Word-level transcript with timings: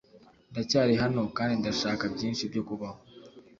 Ndacyari 0.51 0.93
hano 1.03 1.21
kandi 1.37 1.53
ndashaka 1.61 2.03
byinshi 2.13 2.43
byo 2.51 2.61
kubaho 2.67 2.99